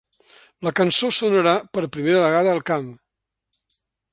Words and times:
La 0.67 0.71
cançó 0.79 1.09
sonarà 1.17 1.53
per 1.77 1.83
primera 1.99 2.25
vegada 2.25 2.57
al 2.57 2.65
camp. 2.71 2.89